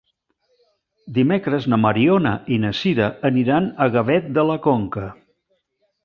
[1.17, 5.05] Dimecres na Mariona i na Sira aniran a Gavet de la Conca.